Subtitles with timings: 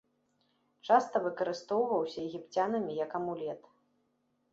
[0.87, 3.61] Часта выкарыстоўваўся егіпцянамі як амулет.